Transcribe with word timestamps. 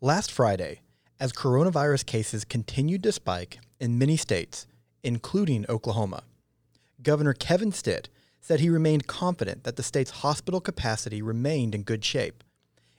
Last 0.00 0.30
Friday, 0.30 0.82
as 1.18 1.32
coronavirus 1.32 2.06
cases 2.06 2.44
continued 2.44 3.02
to 3.02 3.10
spike 3.10 3.58
in 3.80 3.98
many 3.98 4.16
states, 4.16 4.64
including 5.02 5.66
Oklahoma, 5.68 6.22
Governor 7.02 7.32
Kevin 7.32 7.72
Stitt 7.72 8.08
said 8.40 8.60
he 8.60 8.70
remained 8.70 9.08
confident 9.08 9.64
that 9.64 9.74
the 9.74 9.82
state's 9.82 10.22
hospital 10.22 10.60
capacity 10.60 11.20
remained 11.20 11.74
in 11.74 11.82
good 11.82 12.04
shape 12.04 12.44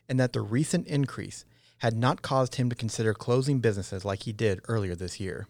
and 0.10 0.20
that 0.20 0.34
the 0.34 0.42
recent 0.42 0.88
increase 0.88 1.46
had 1.78 1.96
not 1.96 2.22
caused 2.22 2.56
him 2.56 2.70
to 2.70 2.76
consider 2.76 3.14
closing 3.14 3.60
businesses 3.60 4.04
like 4.04 4.24
he 4.24 4.34
did 4.34 4.60
earlier 4.68 4.94
this 4.94 5.22
year. 5.22 5.48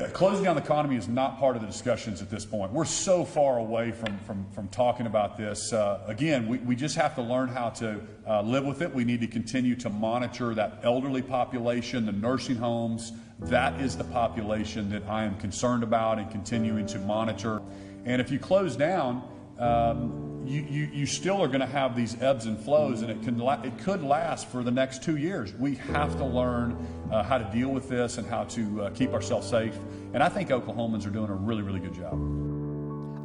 Uh, 0.00 0.06
closing 0.08 0.42
down 0.42 0.56
the 0.56 0.62
economy 0.62 0.96
is 0.96 1.06
not 1.06 1.38
part 1.38 1.54
of 1.54 1.60
the 1.60 1.68
discussions 1.68 2.22
at 2.22 2.30
this 2.30 2.46
point. 2.46 2.72
We're 2.72 2.86
so 2.86 3.26
far 3.26 3.58
away 3.58 3.90
from, 3.90 4.18
from, 4.20 4.46
from 4.52 4.68
talking 4.68 5.06
about 5.06 5.36
this. 5.36 5.70
Uh, 5.70 6.00
again, 6.06 6.48
we, 6.48 6.58
we 6.58 6.74
just 6.74 6.96
have 6.96 7.14
to 7.16 7.22
learn 7.22 7.48
how 7.48 7.68
to 7.70 8.00
uh, 8.26 8.40
live 8.40 8.64
with 8.64 8.80
it. 8.80 8.92
We 8.92 9.04
need 9.04 9.20
to 9.20 9.26
continue 9.26 9.76
to 9.76 9.90
monitor 9.90 10.54
that 10.54 10.80
elderly 10.82 11.20
population, 11.20 12.06
the 12.06 12.12
nursing 12.12 12.56
homes. 12.56 13.12
That 13.40 13.82
is 13.82 13.94
the 13.94 14.04
population 14.04 14.88
that 14.90 15.06
I 15.06 15.24
am 15.24 15.36
concerned 15.38 15.82
about 15.82 16.18
and 16.18 16.30
continuing 16.30 16.86
to 16.86 16.98
monitor. 16.98 17.60
And 18.06 18.18
if 18.18 18.30
you 18.30 18.38
close 18.38 18.76
down, 18.76 19.22
um, 19.58 20.42
you, 20.46 20.62
you, 20.62 20.90
you 20.92 21.06
still 21.06 21.42
are 21.42 21.48
going 21.48 21.60
to 21.60 21.66
have 21.66 21.94
these 21.94 22.20
ebbs 22.20 22.46
and 22.46 22.58
flows, 22.58 23.02
and 23.02 23.10
it, 23.10 23.22
can 23.22 23.38
la- 23.38 23.60
it 23.62 23.76
could 23.78 24.02
last 24.02 24.48
for 24.48 24.62
the 24.62 24.70
next 24.70 25.02
two 25.02 25.16
years. 25.16 25.52
We 25.54 25.74
have 25.74 26.16
to 26.16 26.24
learn 26.24 26.76
uh, 27.12 27.22
how 27.22 27.38
to 27.38 27.44
deal 27.44 27.68
with 27.68 27.88
this 27.88 28.18
and 28.18 28.26
how 28.26 28.44
to 28.44 28.82
uh, 28.82 28.90
keep 28.90 29.12
ourselves 29.12 29.48
safe. 29.48 29.76
And 30.14 30.22
I 30.22 30.28
think 30.28 30.48
Oklahomans 30.48 31.06
are 31.06 31.10
doing 31.10 31.30
a 31.30 31.34
really, 31.34 31.62
really 31.62 31.80
good 31.80 31.94
job. 31.94 32.14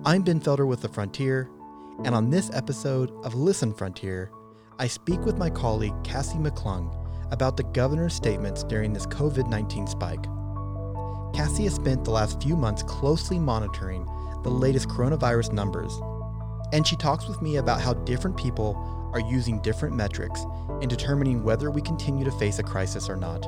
I'm 0.06 0.22
Ben 0.22 0.40
Felder 0.40 0.68
with 0.68 0.82
The 0.82 0.90
Frontier, 0.90 1.50
and 2.06 2.14
on 2.14 2.30
this 2.30 2.52
episode 2.54 3.12
of 3.24 3.34
Listen 3.34 3.74
Frontier, 3.74 4.32
I 4.78 4.88
speak 4.88 5.22
with 5.22 5.38
my 5.38 5.50
colleague 5.50 5.96
Kassie 6.04 6.40
McClung 6.40 6.94
about 7.32 7.58
the 7.58 7.64
governor's 7.64 8.14
statements 8.14 8.64
during 8.64 8.94
this 8.94 9.08
COVID 9.08 9.50
19 9.50 9.88
spike. 9.88 10.24
Kassie 11.34 11.64
has 11.64 11.76
spent 11.76 12.04
the 12.04 12.12
last 12.12 12.42
few 12.42 12.56
months 12.56 12.84
closely 12.84 13.40
monitoring 13.40 14.06
the 14.44 14.50
latest 14.50 14.88
coronavirus 14.88 15.52
numbers 15.52 16.00
and 16.74 16.86
she 16.86 16.96
talks 16.96 17.28
with 17.28 17.42
me 17.42 17.58
about 17.58 17.82
how 17.82 17.94
different 17.94 18.36
people 18.38 18.76
are 19.14 19.20
using 19.20 19.60
different 19.62 19.96
metrics 19.96 20.46
in 20.82 20.90
determining 20.90 21.44
whether 21.44 21.72
we 21.72 21.82
continue 21.82 22.26
to 22.26 22.32
face 22.32 22.60
a 22.60 22.64
crisis 22.64 23.10
or 23.10 23.16
not. 23.16 23.48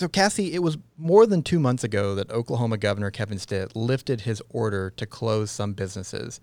So, 0.00 0.08
Kassie, 0.08 0.52
it 0.54 0.60
was 0.60 0.78
more 0.96 1.26
than 1.26 1.42
two 1.42 1.60
months 1.60 1.84
ago 1.84 2.14
that 2.14 2.30
Oklahoma 2.30 2.78
Governor 2.78 3.10
Kevin 3.10 3.38
Stitt 3.38 3.76
lifted 3.76 4.22
his 4.22 4.40
order 4.48 4.88
to 4.96 5.04
close 5.04 5.50
some 5.50 5.74
businesses, 5.74 6.40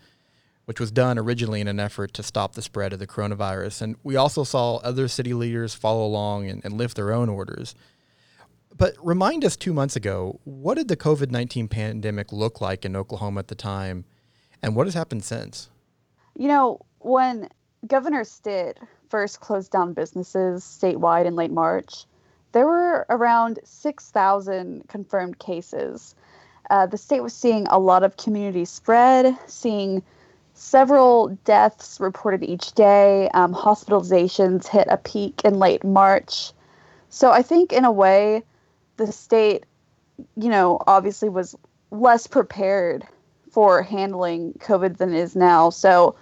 which 0.66 0.80
was 0.80 0.92
done 0.92 1.18
originally 1.18 1.60
in 1.60 1.68
an 1.68 1.80
effort 1.80 2.14
to 2.14 2.22
stop 2.22 2.54
the 2.54 2.62
spread 2.62 2.94
of 2.94 3.00
the 3.00 3.08
coronavirus. 3.08 3.82
And 3.82 3.96
we 4.04 4.16
also 4.16 4.44
saw 4.44 4.76
other 4.84 5.08
city 5.08 5.34
leaders 5.34 5.74
follow 5.74 6.06
along 6.06 6.48
and, 6.48 6.64
and 6.64 6.78
lift 6.78 6.96
their 6.98 7.12
own 7.12 7.30
orders. 7.30 7.74
But 8.78 8.94
remind 9.02 9.44
us 9.44 9.58
two 9.58 9.74
months 9.74 9.96
ago, 9.96 10.40
what 10.44 10.76
did 10.76 10.88
the 10.88 10.96
COVID 10.96 11.32
19 11.32 11.68
pandemic 11.68 12.32
look 12.32 12.62
like 12.62 12.86
in 12.86 12.96
Oklahoma 12.96 13.40
at 13.40 13.48
the 13.48 13.56
time, 13.56 14.06
and 14.62 14.76
what 14.76 14.86
has 14.86 14.94
happened 14.94 15.24
since? 15.24 15.72
You 16.36 16.48
know, 16.48 16.86
when 17.00 17.50
Governor 17.88 18.24
Stitt 18.24 18.78
first 19.10 19.40
closed 19.40 19.72
down 19.72 19.94
businesses 19.94 20.64
statewide 20.64 21.26
in 21.26 21.36
late 21.36 21.50
March, 21.50 22.06
there 22.52 22.66
were 22.66 23.06
around 23.10 23.60
6,000 23.64 24.88
confirmed 24.88 25.40
cases. 25.40 26.16
Uh, 26.70 26.86
the 26.86 26.98
state 26.98 27.22
was 27.22 27.34
seeing 27.34 27.68
a 27.68 27.80
lot 27.80 28.04
of 28.04 28.18
community 28.18 28.66
spread, 28.66 29.38
seeing 29.48 30.04
several 30.54 31.30
deaths 31.46 32.00
reported 32.00 32.44
each 32.44 32.74
day. 32.74 33.30
Um, 33.30 33.54
hospitalizations 33.54 34.68
hit 34.68 34.88
a 34.90 34.98
peak 34.98 35.42
in 35.46 35.60
late 35.60 35.84
March. 35.84 36.52
So 37.10 37.32
I 37.32 37.42
think, 37.42 37.72
in 37.72 37.86
a 37.86 37.92
way, 37.92 38.44
the 38.98 39.12
state, 39.12 39.66
you 40.36 40.50
know, 40.50 40.80
obviously 40.88 41.30
was 41.30 41.56
less 41.92 42.28
prepared 42.28 43.06
for 43.52 43.82
handling 43.82 44.54
COVID 44.60 44.98
than 44.98 45.14
is 45.14 45.36
now. 45.36 45.70
So, 45.70 46.16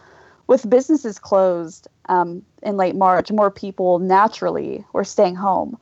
with 0.47 0.69
businesses 0.69 1.17
closed 1.17 1.87
um, 2.07 2.43
in 2.61 2.77
late 2.77 2.95
March, 2.95 3.31
more 3.31 3.49
people 3.49 3.97
naturally 3.97 4.85
were 4.93 5.03
staying 5.03 5.35
home. 5.35 5.77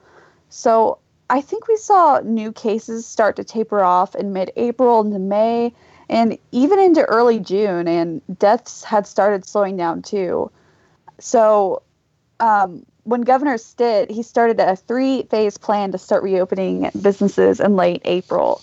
So 0.56 1.00
I 1.32 1.42
think 1.42 1.68
we 1.68 1.78
saw 1.78 2.20
new 2.24 2.52
cases 2.52 3.08
start 3.08 3.38
to 3.38 3.44
taper 3.44 3.82
off 3.82 4.14
in 4.14 4.34
mid 4.34 4.52
April 4.56 5.02
into 5.02 5.18
May 5.18 5.74
and 6.10 6.38
even 6.52 6.78
into 6.78 7.02
early 7.06 7.40
June, 7.40 7.88
and 7.88 8.22
deaths 8.38 8.84
had 8.84 9.08
started 9.08 9.48
slowing 9.48 9.78
down 9.78 10.04
too. 10.04 10.52
So 11.18 11.82
um, 12.40 12.86
when 13.02 13.22
Governor 13.22 13.58
Stitt, 13.58 14.12
he 14.12 14.22
started 14.22 14.60
a 14.60 14.76
three 14.76 15.24
phase 15.24 15.58
plan 15.58 15.92
to 15.92 15.98
start 15.98 16.22
reopening 16.22 16.92
businesses 17.02 17.60
in 17.60 17.76
late 17.76 18.04
April. 18.06 18.62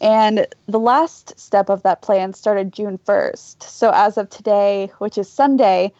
And 0.00 0.46
the 0.66 0.78
last 0.78 1.36
step 1.40 1.68
of 1.68 1.82
that 1.82 2.02
plan 2.02 2.34
started 2.34 2.72
June 2.72 2.98
1st. 2.98 3.64
So 3.64 3.90
as 3.92 4.16
of 4.16 4.30
today, 4.30 4.92
which 4.98 5.18
is 5.18 5.28
Sunday, 5.28 5.92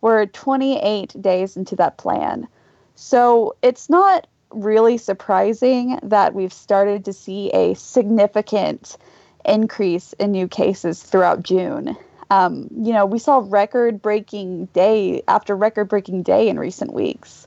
we're 0.00 0.26
28 0.26 1.22
days 1.22 1.56
into 1.56 1.76
that 1.76 1.98
plan. 1.98 2.48
So 2.96 3.54
it's 3.62 3.88
not 3.88 4.26
really 4.50 4.98
surprising 4.98 5.98
that 6.02 6.34
we've 6.34 6.52
started 6.52 7.04
to 7.04 7.12
see 7.12 7.50
a 7.50 7.74
significant 7.74 8.96
increase 9.44 10.12
in 10.14 10.32
new 10.32 10.48
cases 10.48 11.02
throughout 11.02 11.42
June. 11.42 11.96
Um, 12.30 12.68
you 12.82 12.92
know, 12.92 13.06
we 13.06 13.18
saw 13.18 13.42
record 13.44 14.02
breaking 14.02 14.66
day 14.66 15.22
after 15.28 15.56
record 15.56 15.86
breaking 15.86 16.22
day 16.22 16.48
in 16.48 16.58
recent 16.58 16.92
weeks. 16.92 17.46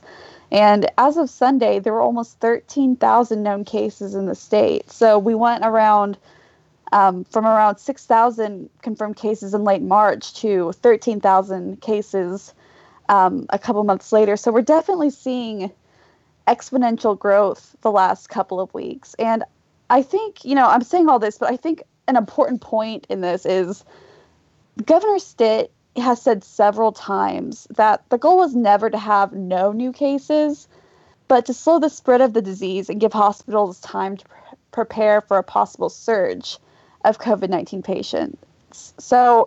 And 0.50 0.90
as 0.98 1.16
of 1.16 1.30
Sunday, 1.30 1.78
there 1.78 1.92
were 1.92 2.02
almost 2.02 2.38
13,000 2.40 3.42
known 3.42 3.64
cases 3.64 4.14
in 4.14 4.26
the 4.26 4.34
state. 4.34 4.90
So 4.90 5.18
we 5.18 5.34
went 5.34 5.64
around 5.64 6.18
um, 6.92 7.24
from 7.24 7.46
around 7.46 7.78
6,000 7.78 8.68
confirmed 8.82 9.16
cases 9.16 9.54
in 9.54 9.64
late 9.64 9.80
March 9.80 10.34
to 10.34 10.72
13,000 10.72 11.80
cases 11.80 12.52
um, 13.08 13.46
a 13.48 13.58
couple 13.58 13.82
months 13.84 14.12
later. 14.12 14.36
So 14.36 14.52
we're 14.52 14.60
definitely 14.60 15.10
seeing 15.10 15.72
exponential 16.46 17.18
growth 17.18 17.76
the 17.82 17.90
last 17.90 18.28
couple 18.28 18.60
of 18.60 18.72
weeks. 18.74 19.14
And 19.14 19.44
I 19.90 20.02
think, 20.02 20.44
you 20.44 20.54
know, 20.54 20.68
I'm 20.68 20.82
saying 20.82 21.08
all 21.08 21.18
this, 21.18 21.38
but 21.38 21.50
I 21.50 21.56
think 21.56 21.82
an 22.08 22.16
important 22.16 22.60
point 22.60 23.06
in 23.08 23.20
this 23.20 23.46
is 23.46 23.84
Governor 24.84 25.18
Stitt 25.18 25.70
has 25.96 26.20
said 26.20 26.42
several 26.42 26.92
times 26.92 27.66
that 27.76 28.08
the 28.08 28.18
goal 28.18 28.38
was 28.38 28.54
never 28.54 28.88
to 28.88 28.98
have 28.98 29.32
no 29.32 29.72
new 29.72 29.92
cases, 29.92 30.66
but 31.28 31.46
to 31.46 31.54
slow 31.54 31.78
the 31.78 31.90
spread 31.90 32.20
of 32.20 32.32
the 32.32 32.42
disease 32.42 32.88
and 32.88 33.00
give 33.00 33.12
hospitals 33.12 33.80
time 33.80 34.16
to 34.16 34.24
pre- 34.26 34.38
prepare 34.70 35.20
for 35.20 35.36
a 35.36 35.42
possible 35.42 35.90
surge 35.90 36.58
of 37.04 37.18
COVID 37.18 37.50
19 37.50 37.82
patients. 37.82 38.94
So, 38.98 39.46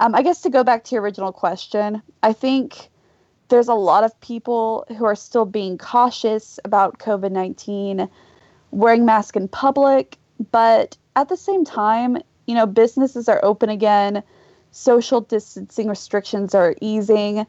um, 0.00 0.14
I 0.14 0.22
guess 0.22 0.42
to 0.42 0.50
go 0.50 0.62
back 0.62 0.84
to 0.84 0.94
your 0.94 1.02
original 1.02 1.32
question, 1.32 2.02
I 2.22 2.34
think 2.34 2.90
there's 3.52 3.68
a 3.68 3.74
lot 3.74 4.02
of 4.02 4.18
people 4.22 4.86
who 4.96 5.04
are 5.04 5.14
still 5.14 5.44
being 5.44 5.76
cautious 5.76 6.58
about 6.64 6.98
COVID 6.98 7.30
19, 7.30 8.08
wearing 8.70 9.04
masks 9.04 9.36
in 9.36 9.46
public, 9.46 10.16
but 10.50 10.96
at 11.16 11.28
the 11.28 11.36
same 11.36 11.62
time, 11.62 12.16
you 12.46 12.54
know, 12.54 12.64
businesses 12.64 13.28
are 13.28 13.44
open 13.44 13.68
again, 13.68 14.22
social 14.70 15.20
distancing 15.20 15.86
restrictions 15.86 16.54
are 16.54 16.74
easing. 16.80 17.46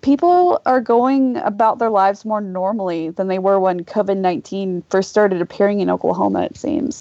People 0.00 0.60
are 0.66 0.80
going 0.80 1.36
about 1.36 1.78
their 1.78 1.88
lives 1.88 2.24
more 2.24 2.40
normally 2.40 3.10
than 3.10 3.28
they 3.28 3.38
were 3.38 3.60
when 3.60 3.84
COVID 3.84 4.16
19 4.16 4.82
first 4.90 5.08
started 5.08 5.40
appearing 5.40 5.78
in 5.78 5.88
Oklahoma, 5.88 6.42
it 6.42 6.56
seems. 6.56 7.00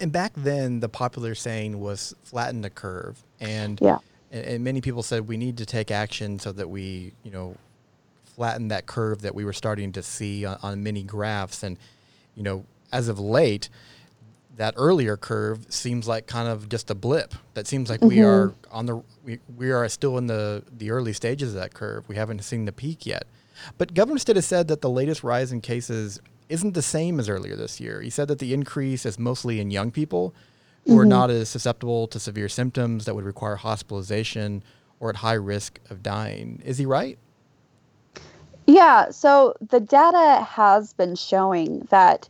And 0.00 0.10
back 0.10 0.32
then, 0.36 0.80
the 0.80 0.88
popular 0.88 1.36
saying 1.36 1.78
was 1.78 2.16
flatten 2.24 2.62
the 2.62 2.70
curve. 2.70 3.22
And, 3.40 3.78
yeah. 3.80 3.98
and 4.32 4.64
many 4.64 4.80
people 4.80 5.04
said 5.04 5.28
we 5.28 5.36
need 5.36 5.56
to 5.58 5.66
take 5.66 5.92
action 5.92 6.40
so 6.40 6.50
that 6.50 6.68
we, 6.68 7.12
you 7.22 7.30
know, 7.30 7.56
flatten 8.36 8.68
that 8.68 8.86
curve 8.86 9.22
that 9.22 9.34
we 9.34 9.44
were 9.44 9.52
starting 9.52 9.92
to 9.92 10.02
see 10.02 10.44
on, 10.44 10.58
on 10.62 10.82
many 10.82 11.02
graphs. 11.02 11.62
And, 11.62 11.78
you 12.34 12.42
know, 12.42 12.64
as 12.92 13.08
of 13.08 13.18
late, 13.18 13.68
that 14.56 14.74
earlier 14.76 15.16
curve 15.16 15.66
seems 15.68 16.06
like 16.06 16.26
kind 16.26 16.48
of 16.48 16.68
just 16.68 16.90
a 16.90 16.94
blip. 16.94 17.34
That 17.54 17.66
seems 17.66 17.88
like 17.88 18.00
mm-hmm. 18.00 18.08
we 18.08 18.22
are 18.22 18.52
on 18.70 18.86
the 18.86 19.02
we, 19.24 19.38
we 19.56 19.70
are 19.70 19.88
still 19.88 20.18
in 20.18 20.26
the 20.26 20.62
the 20.70 20.90
early 20.90 21.12
stages 21.12 21.50
of 21.50 21.60
that 21.60 21.74
curve. 21.74 22.08
We 22.08 22.16
haven't 22.16 22.42
seen 22.44 22.64
the 22.64 22.72
peak 22.72 23.06
yet. 23.06 23.26
But 23.78 23.94
Governor 23.94 24.18
Stitt 24.18 24.36
has 24.36 24.46
said 24.46 24.68
that 24.68 24.80
the 24.80 24.90
latest 24.90 25.22
rise 25.22 25.52
in 25.52 25.60
cases 25.60 26.20
isn't 26.48 26.74
the 26.74 26.82
same 26.82 27.20
as 27.20 27.28
earlier 27.28 27.56
this 27.56 27.80
year. 27.80 28.00
He 28.00 28.10
said 28.10 28.28
that 28.28 28.38
the 28.38 28.52
increase 28.52 29.06
is 29.06 29.18
mostly 29.18 29.60
in 29.60 29.70
young 29.70 29.90
people 29.90 30.34
who 30.84 30.92
mm-hmm. 30.92 31.00
are 31.00 31.04
not 31.04 31.30
as 31.30 31.48
susceptible 31.48 32.06
to 32.08 32.18
severe 32.18 32.48
symptoms 32.48 33.04
that 33.04 33.14
would 33.14 33.24
require 33.24 33.56
hospitalization 33.56 34.62
or 35.00 35.10
at 35.10 35.16
high 35.16 35.32
risk 35.34 35.80
of 35.90 36.02
dying. 36.02 36.60
Is 36.64 36.78
he 36.78 36.86
right? 36.86 37.18
Yeah, 38.66 39.10
so 39.10 39.54
the 39.60 39.80
data 39.80 40.44
has 40.44 40.92
been 40.92 41.16
showing 41.16 41.80
that 41.90 42.28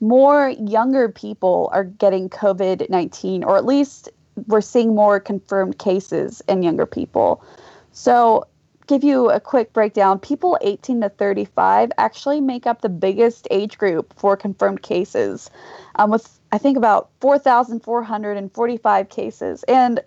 more 0.00 0.50
younger 0.50 1.08
people 1.08 1.70
are 1.72 1.84
getting 1.84 2.28
COVID 2.28 2.88
19, 2.88 3.44
or 3.44 3.56
at 3.56 3.64
least 3.64 4.08
we're 4.46 4.60
seeing 4.60 4.94
more 4.94 5.20
confirmed 5.20 5.78
cases 5.78 6.42
in 6.48 6.62
younger 6.62 6.86
people. 6.86 7.44
So, 7.92 8.46
give 8.86 9.04
you 9.04 9.30
a 9.30 9.40
quick 9.40 9.72
breakdown 9.72 10.18
people 10.18 10.58
18 10.60 11.00
to 11.00 11.08
35 11.08 11.90
actually 11.96 12.40
make 12.40 12.66
up 12.66 12.82
the 12.82 12.88
biggest 12.88 13.48
age 13.50 13.78
group 13.78 14.12
for 14.18 14.36
confirmed 14.36 14.82
cases, 14.82 15.50
um, 15.96 16.10
with 16.10 16.38
I 16.52 16.58
think 16.58 16.76
about 16.76 17.10
4,445 17.20 19.08
cases. 19.08 19.62
And 19.64 20.00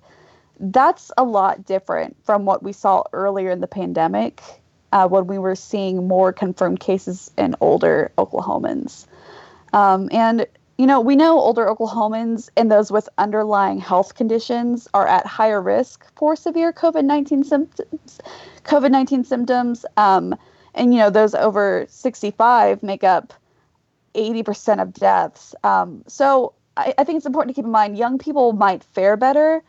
that's 0.59 1.12
a 1.18 1.23
lot 1.23 1.65
different 1.65 2.15
from 2.23 2.45
what 2.45 2.63
we 2.63 2.71
saw 2.71 3.03
earlier 3.13 3.51
in 3.51 3.62
the 3.62 3.68
pandemic 3.68 4.41
uh, 4.92 5.07
when 5.07 5.28
we 5.28 5.38
were 5.38 5.56
seeing 5.56 6.07
more 6.07 6.31
confirmed 6.34 6.80
cases 6.80 7.31
in 7.38 7.56
older 7.62 8.12
Oklahomans. 8.18 9.06
Um, 9.74 10.10
and, 10.12 10.45
you 10.78 10.86
know, 10.86 11.01
we 11.01 11.16
know 11.16 11.39
older 11.39 11.66
Oklahomans 11.66 12.50
and 12.56 12.72
those 12.72 12.92
with 12.92 13.10
underlying 13.18 13.80
health 13.80 14.16
conditions 14.16 14.88
are 14.94 15.07
at 15.07 15.25
higher 15.25 15.62
risk 15.62 16.06
for 16.16 16.36
severe 16.36 16.72
COVID 16.72 17.04
19 17.04 17.44
symptoms. 17.44 18.19
COVID 18.63 18.92
19 18.92 19.24
symptoms. 19.24 19.86
Um, 19.98 20.36
and, 20.74 20.94
you 20.94 21.00
know, 21.00 21.10
those 21.10 21.33
over 21.36 21.86
65 21.90 22.83
make 22.83 23.04
up 23.04 23.33
80% 24.16 24.81
of 24.81 24.94
deaths. 24.94 25.56
Um, 25.63 26.04
so 26.07 26.54
I, 26.75 26.94
I 26.98 27.04
think 27.04 27.18
it's 27.18 27.25
important 27.25 27.56
to 27.56 27.60
keep 27.60 27.66
in 27.66 27.72
mind 27.72 27.98
young 27.98 28.18
people 28.18 28.54
might 28.54 28.83
fare 28.83 29.18
better 29.18 29.63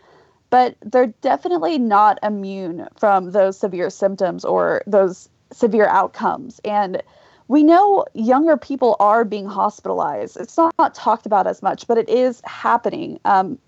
but 0.51 0.77
they're 0.83 1.13
definitely 1.21 1.79
not 1.79 2.19
immune 2.23 2.89
from 2.97 3.33
those 3.33 3.59
severe 3.59 3.91
symptoms 3.91 4.45
or 4.45 4.83
those 4.87 5.29
severe 5.53 5.87
outcomes. 5.87 6.61
And 6.65 7.03
we 7.49 7.63
know 7.63 8.05
younger 8.15 8.57
people 8.57 8.97
are 9.01 9.25
being 9.25 9.47
hospitalized. 9.47 10.37
It's 10.39 10.57
not, 10.57 10.75
not 10.79 10.95
talked 10.95 11.27
about 11.27 11.47
as 11.47 11.63
much, 11.63 11.87
but 11.87 11.99
it 11.99 12.09
is 12.09 12.43
happening. 12.45 13.19
Um, 13.25 13.59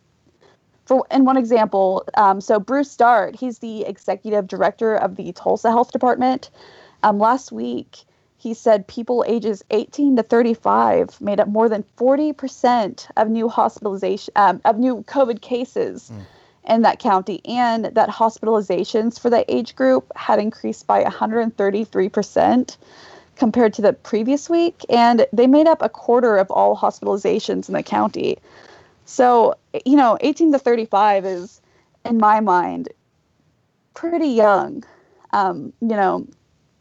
for 0.85 1.07
in 1.11 1.25
one 1.25 1.37
example, 1.37 2.05
um, 2.17 2.41
so 2.41 2.59
Bruce 2.59 2.97
Dart, 2.97 3.37
he's 3.37 3.59
the 3.59 3.85
executive 3.85 4.49
director 4.49 4.97
of 4.97 5.17
the 5.17 5.33
Tulsa 5.33 5.71
Health 5.71 5.93
Department. 5.93 6.51
Um, 7.03 7.19
last 7.19 7.53
week, 7.53 7.99
he 8.39 8.55
said 8.55 8.87
people 8.87 9.25
ages 9.29 9.63
18 9.71 10.17
to 10.17 10.23
35 10.23 11.21
made 11.21 11.41
up 11.41 11.49
more 11.49 11.69
than 11.69 11.85
40% 11.97 13.07
of 13.17 13.29
new 13.29 13.49
hospitalization 13.49 14.33
um, 14.37 14.61
of 14.65 14.79
new 14.79 15.05
COVID 15.07 15.43
cases. 15.43 16.11
Mm 16.13 16.25
in 16.71 16.83
that 16.83 17.01
county, 17.01 17.41
and 17.45 17.87
that 17.87 18.09
hospitalizations 18.09 19.19
for 19.19 19.29
that 19.29 19.45
age 19.49 19.75
group 19.75 20.11
had 20.17 20.39
increased 20.39 20.87
by 20.87 21.03
133% 21.03 22.77
compared 23.37 23.75
to 23.75 23.83
the 23.83 23.93
previous 23.93 24.49
week, 24.49 24.85
and 24.89 25.27
they 25.33 25.47
made 25.47 25.67
up 25.67 25.83
a 25.83 25.89
quarter 25.89 26.37
of 26.37 26.51
all 26.51 26.77
hospitalizations 26.77 27.69
in 27.69 27.75
the 27.75 27.83
county. 27.83 28.39
So, 29.05 29.57
you 29.85 29.97
know, 29.97 30.17
18 30.21 30.53
to 30.53 30.59
35 30.59 31.27
is, 31.27 31.61
in 32.05 32.19
my 32.19 32.39
mind, 32.39 32.89
pretty 33.95 34.29
young, 34.29 34.85
um, 35.33 35.73
you 35.81 35.89
know, 35.89 36.27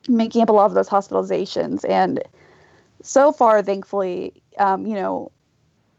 making 0.07 0.43
up 0.43 0.49
a 0.49 0.51
lot 0.51 0.65
of 0.65 0.73
those 0.73 0.89
hospitalizations. 0.89 1.83
And 1.89 2.21
so 3.01 3.31
far, 3.31 3.63
thankfully, 3.63 4.33
um, 4.59 4.85
you 4.85 4.93
know, 4.93 5.31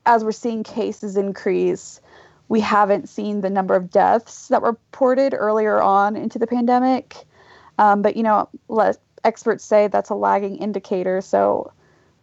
as 0.06 0.22
we're 0.22 0.32
seeing 0.32 0.62
cases 0.62 1.16
increase, 1.16 1.99
we 2.50 2.60
haven't 2.60 3.08
seen 3.08 3.40
the 3.40 3.48
number 3.48 3.76
of 3.76 3.90
deaths 3.92 4.48
that 4.48 4.60
were 4.60 4.72
reported 4.72 5.34
earlier 5.34 5.80
on 5.80 6.16
into 6.16 6.36
the 6.36 6.48
pandemic. 6.48 7.16
Um, 7.78 8.02
but, 8.02 8.16
you 8.16 8.24
know, 8.24 8.48
let, 8.68 8.98
experts 9.22 9.64
say 9.64 9.86
that's 9.86 10.10
a 10.10 10.16
lagging 10.16 10.56
indicator. 10.56 11.20
So 11.20 11.72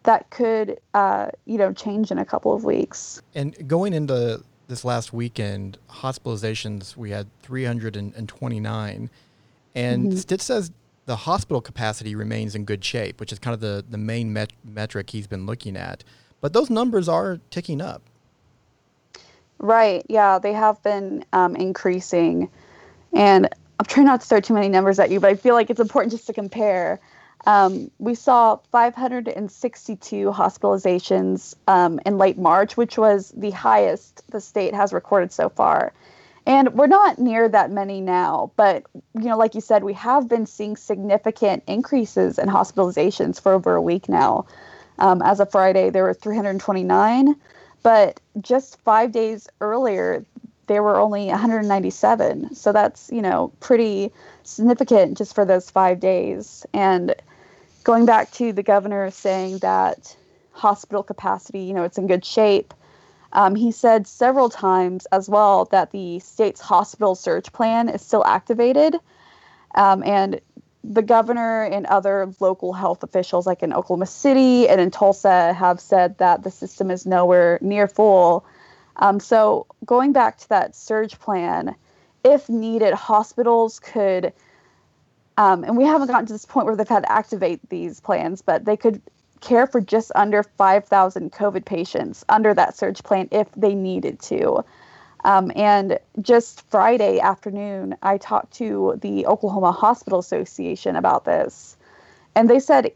that 0.04 0.30
could, 0.30 0.80
uh, 0.94 1.30
you 1.46 1.58
know, 1.58 1.72
change 1.72 2.12
in 2.12 2.18
a 2.18 2.26
couple 2.26 2.54
of 2.54 2.66
weeks. 2.66 3.22
And 3.36 3.70
going 3.70 3.94
into 3.94 4.44
this 4.68 4.84
last 4.84 5.14
weekend, 5.14 5.78
hospitalizations, 5.90 6.98
we 6.98 7.12
had 7.12 7.28
329. 7.44 9.10
And 9.76 10.08
mm-hmm. 10.08 10.18
Stitt 10.18 10.42
says 10.42 10.72
the 11.06 11.16
hospital 11.16 11.62
capacity 11.62 12.16
remains 12.16 12.54
in 12.54 12.66
good 12.66 12.84
shape, 12.84 13.22
which 13.22 13.32
is 13.32 13.40
kind 13.40 13.54
of 13.54 13.62
the, 13.62 13.86
the 13.90 13.98
main 13.98 14.34
met- 14.34 14.52
metric 14.66 15.12
he's 15.12 15.26
been 15.26 15.46
looking 15.46 15.78
at. 15.78 16.04
But 16.42 16.52
those 16.52 16.70
numbers 16.70 17.08
are 17.08 17.40
ticking 17.50 17.80
up. 17.80 18.02
Right. 19.60 20.06
Yeah, 20.08 20.40
they 20.40 20.54
have 20.54 20.82
been 20.84 21.26
um, 21.34 21.56
increasing. 21.56 22.50
And 23.14 23.48
I'm 23.80 23.86
trying 23.86 24.06
not 24.06 24.22
to 24.22 24.28
throw 24.28 24.40
too 24.40 24.54
many 24.54 24.70
numbers 24.70 25.00
at 25.00 25.10
you, 25.12 25.20
but 25.20 25.30
I 25.30 25.36
feel 25.36 25.56
like 25.56 25.70
it's 25.70 25.80
important 25.80 26.12
just 26.12 26.28
to 26.28 26.34
compare. 26.34 27.00
Um, 27.46 27.90
we 28.00 28.16
saw 28.16 28.58
562 28.72 30.32
hospitalizations 30.32 31.56
um, 31.68 32.00
in 32.06 32.18
late 32.18 32.38
March, 32.38 32.76
which 32.76 32.98
was 32.98 33.34
the 33.38 33.52
highest 33.52 34.24
the 34.32 34.42
state 34.42 34.74
has 34.74 34.92
recorded 34.94 35.32
so 35.32 35.50
far. 35.50 35.94
And 36.46 36.74
we're 36.74 36.88
not 36.88 37.20
near 37.20 37.50
that 37.50 37.72
many 37.72 38.00
now, 38.00 38.52
but 38.56 38.86
you 39.16 39.26
know, 39.26 39.38
like 39.38 39.54
you 39.54 39.62
said, 39.62 39.84
we 39.84 39.94
have 39.94 40.30
been 40.30 40.46
seeing 40.46 40.78
significant 40.78 41.64
increases 41.68 42.40
in 42.40 42.48
hospitalizations 42.48 43.40
for 43.40 43.54
over 43.54 43.76
a 43.76 43.82
week 43.82 44.08
now. 44.08 44.46
Um, 45.00 45.22
as 45.22 45.40
of 45.40 45.52
Friday, 45.52 45.90
there 45.90 46.04
were 46.04 46.14
329. 46.14 47.36
But 47.84 48.20
just 48.42 48.80
five 48.82 49.12
days 49.12 49.48
earlier, 49.62 50.26
there 50.68 50.84
were 50.84 50.98
only 50.98 51.28
197. 51.28 52.54
So 52.56 52.72
that's, 52.72 53.10
you 53.12 53.22
know, 53.22 53.52
pretty 53.60 54.12
significant 54.44 55.18
just 55.18 55.34
for 55.34 55.46
those 55.46 55.70
five 55.70 56.00
days. 56.00 56.66
And 56.74 57.16
going 57.84 58.06
back 58.06 58.32
to 58.32 58.52
the 58.52 58.64
governor 58.64 59.10
saying 59.12 59.60
that 59.60 60.16
hospital 60.52 61.04
capacity, 61.04 61.60
you 61.60 61.74
know, 61.74 61.84
it's 61.84 61.98
in 61.98 62.08
good 62.08 62.26
shape. 62.26 62.74
Um, 63.34 63.56
he 63.56 63.72
said 63.72 64.08
several 64.08 64.50
times 64.50 65.06
as 65.08 65.30
well 65.30 65.66
that 65.66 65.92
the 65.92 66.20
state's 66.20 66.62
hospital 66.62 67.16
surge 67.16 67.52
plan 67.52 67.90
is 67.90 68.02
still 68.02 68.26
activated. 68.26 68.98
Um, 69.76 70.04
and 70.04 70.40
the 70.84 71.02
governor 71.02 71.64
and 71.64 71.86
other 71.86 72.32
local 72.40 72.74
health 72.74 73.04
officials, 73.04 73.46
like 73.46 73.64
in 73.64 73.74
Oklahoma 73.74 74.06
City 74.06 74.70
and 74.70 74.80
in 74.80 74.92
Tulsa, 74.92 75.54
have 75.54 75.80
said 75.80 76.18
that 76.20 76.44
the 76.44 76.52
system 76.52 76.92
is 76.92 77.06
nowhere 77.06 77.60
near 77.62 77.88
full. 77.88 78.46
Um, 78.98 79.20
so, 79.20 79.68
going 79.86 80.14
back 80.14 80.38
to 80.40 80.50
that 80.50 80.76
surge 80.76 81.20
plan, 81.20 81.76
if 82.24 82.50
needed, 82.50 82.94
hospitals 82.94 83.80
could, 83.80 84.34
um, 85.38 85.64
and 85.64 85.78
we 85.78 85.84
haven't 85.84 86.08
gotten 86.08 86.26
to 86.28 86.34
this 86.34 86.46
point 86.46 86.66
where 86.66 86.76
they've 86.76 86.88
had 86.88 87.04
to 87.04 87.12
activate 87.12 87.60
these 87.70 88.00
plans, 88.00 88.42
but 88.42 88.66
they 88.66 88.78
could 88.78 89.02
care 89.40 89.68
for 89.68 89.82
just 89.82 90.12
under 90.16 90.42
5,000 90.42 91.32
COVID 91.32 91.66
patients 91.66 92.26
under 92.30 92.54
that 92.54 92.76
surge 92.76 93.04
plan 93.04 93.28
if 93.32 93.48
they 93.56 93.76
needed 93.76 94.20
to. 94.22 94.64
Um, 95.26 95.52
and 95.56 96.00
just 96.22 96.62
Friday 96.70 97.20
afternoon, 97.20 97.96
I 98.02 98.18
talked 98.18 98.54
to 98.56 98.98
the 99.02 99.26
Oklahoma 99.26 99.72
Hospital 99.72 100.20
Association 100.20 100.96
about 100.96 101.26
this. 101.26 101.78
And 102.36 102.50
they 102.50 102.60
said, 102.60 102.92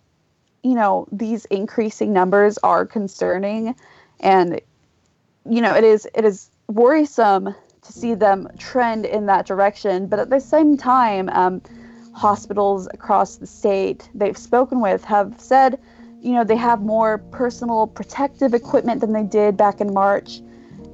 you 0.64 0.76
know, 0.76 1.08
these 1.12 1.46
increasing 1.46 2.14
numbers 2.14 2.58
are 2.60 2.86
concerning. 2.86 3.76
And, 4.20 4.62
you 5.50 5.62
know, 5.62 5.74
it 5.76 5.84
is 5.84 6.08
it 6.14 6.26
is 6.26 6.50
worrisome 6.68 7.56
to 7.82 7.92
see 7.92 8.14
them 8.14 8.48
trend 8.58 9.06
in 9.06 9.26
that 9.26 9.46
direction. 9.46 10.08
But 10.08 10.20
at 10.20 10.30
the 10.30 10.40
same 10.40 10.78
time, 10.78 11.30
um, 11.30 11.62
hospitals 12.14 12.88
across 12.94 13.38
the 13.38 13.48
state 13.48 14.10
they've 14.14 14.38
spoken 14.38 14.82
with 14.82 15.04
have 15.06 15.34
said, 15.40 15.80
you 16.22 16.34
know, 16.34 16.44
they 16.44 16.56
have 16.56 16.82
more 16.82 17.18
personal 17.18 17.88
protective 17.88 18.54
equipment 18.54 19.02
than 19.02 19.14
they 19.14 19.24
did 19.24 19.58
back 19.58 19.82
in 19.82 19.94
March 19.94 20.42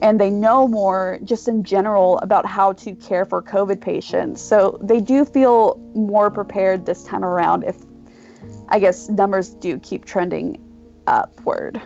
and 0.01 0.20
they 0.20 0.30
know 0.30 0.68
more 0.68 1.20
just 1.24 1.48
in 1.48 1.63
general 1.63 2.20
about 2.20 2.46
how 2.46 2.74
to 2.74 2.94
care 2.96 3.25
for 3.25 3.42
COVID 3.42 3.82
patients. 3.82 4.42
So 4.42 4.77
they 4.82 5.01
do 5.01 5.25
feel 5.25 5.77
more 5.96 6.30
prepared 6.30 6.86
this 6.86 7.04
time 7.04 7.25
around 7.25 7.63
if, 7.63 7.77
I 8.70 8.80
guess, 8.80 9.10
numbers 9.10 9.50
do 9.50 9.80
keep 9.80 10.06
trending 10.06 10.62
upward. 11.08 11.82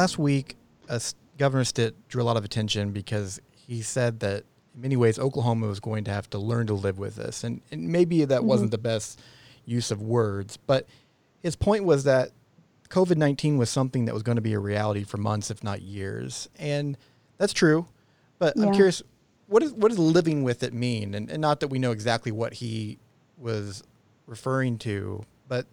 Last 0.00 0.18
week, 0.18 0.56
uh, 0.88 0.98
Governor 1.36 1.64
Stitt 1.64 1.94
drew 2.08 2.22
a 2.22 2.24
lot 2.24 2.38
of 2.38 2.44
attention 2.44 2.90
because 2.90 3.38
he 3.54 3.82
said 3.82 4.20
that 4.20 4.44
in 4.74 4.80
many 4.80 4.96
ways 4.96 5.18
Oklahoma 5.18 5.66
was 5.66 5.78
going 5.78 6.04
to 6.04 6.10
have 6.10 6.30
to 6.30 6.38
learn 6.38 6.66
to 6.68 6.74
live 6.74 6.98
with 6.98 7.16
this, 7.16 7.44
and, 7.44 7.60
and 7.70 7.88
maybe 7.88 8.24
that 8.24 8.38
mm-hmm. 8.38 8.46
wasn't 8.46 8.70
the 8.70 8.78
best 8.78 9.20
use 9.66 9.90
of 9.90 10.00
words, 10.00 10.56
but 10.56 10.86
his 11.42 11.54
point 11.54 11.84
was 11.84 12.04
that 12.04 12.30
COVID 12.88 13.18
nineteen 13.18 13.58
was 13.58 13.68
something 13.68 14.06
that 14.06 14.14
was 14.14 14.22
going 14.22 14.36
to 14.36 14.42
be 14.42 14.54
a 14.54 14.58
reality 14.58 15.04
for 15.04 15.18
months, 15.18 15.50
if 15.50 15.62
not 15.62 15.82
years, 15.82 16.48
and 16.58 16.96
that's 17.36 17.52
true. 17.52 17.86
But 18.38 18.56
yeah. 18.56 18.66
I'm 18.66 18.72
curious, 18.72 19.02
what 19.48 19.62
is 19.62 19.72
what 19.74 19.90
does 19.90 19.98
living 19.98 20.44
with 20.44 20.62
it 20.62 20.72
mean? 20.72 21.14
And, 21.14 21.30
and 21.30 21.40
not 21.40 21.60
that 21.60 21.68
we 21.68 21.78
know 21.78 21.92
exactly 21.92 22.32
what 22.32 22.54
he 22.54 22.98
was 23.36 23.82
referring 24.26 24.78
to, 24.78 25.22
but 25.46 25.66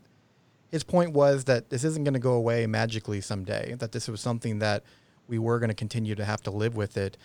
his 0.71 0.83
point 0.83 1.13
was 1.13 1.45
that 1.45 1.69
this 1.69 1.83
isn't 1.83 2.03
going 2.03 2.13
to 2.13 2.19
go 2.19 2.33
away 2.33 2.67
magically 2.67 3.21
someday. 3.21 3.75
That 3.77 3.91
this 3.91 4.07
was 4.07 4.21
something 4.21 4.59
that 4.59 4.83
we 5.27 5.39
were 5.39 5.59
going 5.59 5.69
to 5.69 5.75
continue 5.75 6.15
to 6.15 6.25
have 6.25 6.41
to 6.43 6.51
live 6.51 6.75
with 6.75 6.97
it, 6.97 7.17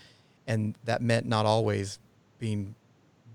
and 0.47 0.75
that 0.83 1.01
meant 1.01 1.25
not 1.25 1.45
always 1.45 1.99
being 2.39 2.75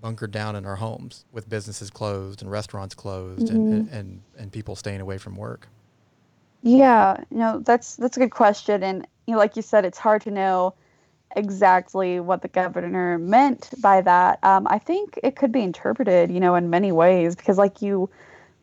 bunkered 0.01 0.31
down 0.31 0.55
in 0.55 0.65
our 0.65 0.77
homes 0.77 1.25
with 1.31 1.49
businesses 1.49 1.89
closed 1.89 2.41
and 2.41 2.49
restaurants 2.49 2.95
closed 2.95 3.47
mm-hmm. 3.47 3.73
and, 3.73 3.89
and 3.89 4.21
and 4.37 4.51
people 4.51 4.75
staying 4.75 5.01
away 5.01 5.17
from 5.17 5.35
work. 5.35 5.67
Yeah, 6.61 7.17
you 7.29 7.37
know 7.37 7.59
that's 7.59 7.95
that's 7.95 8.17
a 8.17 8.19
good 8.19 8.31
question, 8.31 8.83
and 8.83 9.07
you 9.27 9.33
know, 9.33 9.39
like 9.39 9.55
you 9.55 9.61
said, 9.61 9.85
it's 9.85 9.97
hard 9.97 10.21
to 10.23 10.31
know 10.31 10.73
exactly 11.35 12.19
what 12.19 12.41
the 12.41 12.47
governor 12.47 13.17
meant 13.19 13.69
by 13.81 14.01
that. 14.01 14.43
Um, 14.43 14.67
I 14.69 14.79
think 14.79 15.19
it 15.21 15.35
could 15.35 15.51
be 15.51 15.61
interpreted, 15.61 16.31
you 16.31 16.39
know, 16.39 16.55
in 16.55 16.69
many 16.69 16.91
ways 16.91 17.35
because, 17.35 17.57
like 17.57 17.81
you 17.81 18.09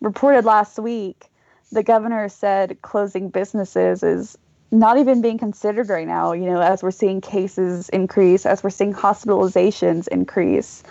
reported 0.01 0.45
last 0.45 0.79
week, 0.79 1.27
the 1.73 1.83
governor 1.83 2.29
said 2.29 2.79
closing 2.83 3.29
businesses 3.29 4.03
is 4.03 4.39
not 4.71 4.99
even 4.99 5.21
being 5.21 5.39
considered 5.39 5.89
right 5.89 6.07
now. 6.07 6.33
You 6.33 6.47
know, 6.47 6.61
as 6.61 6.83
we're 6.83 6.91
seeing 6.91 7.21
cases 7.21 7.89
increase, 7.91 8.47
as 8.47 8.63
we're 8.63 8.71
seeing 8.71 8.95
hospitalizations 8.95 10.09
increase. 10.09 10.83